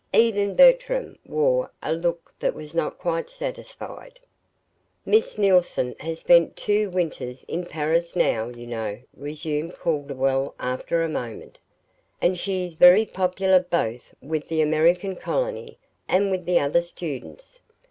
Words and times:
Even 0.15 0.55
Bertram 0.55 1.19
wore 1.27 1.69
a 1.83 1.93
look 1.93 2.33
that 2.39 2.55
was 2.55 2.73
not 2.73 2.97
quite 2.97 3.29
satisfied. 3.29 4.19
"Miss 5.05 5.37
Neilson 5.37 5.95
has 5.99 6.21
spent 6.21 6.55
two 6.55 6.89
winters 6.89 7.43
in 7.43 7.67
Paris 7.67 8.15
now, 8.15 8.47
you 8.49 8.65
know," 8.65 8.99
resumed 9.15 9.75
Calderwell, 9.75 10.55
after 10.59 11.03
a 11.03 11.07
moment; 11.07 11.59
"and 12.19 12.35
she 12.35 12.65
is 12.65 12.73
very 12.73 13.05
popular 13.05 13.59
both 13.59 14.15
with 14.23 14.47
the 14.47 14.59
American 14.63 15.15
colony, 15.15 15.77
and 16.07 16.31
with 16.31 16.45
the 16.47 16.57
other 16.59 16.81
students. 16.81 17.61